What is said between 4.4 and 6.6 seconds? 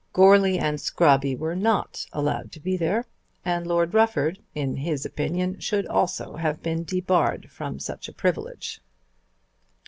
in his opinion, should also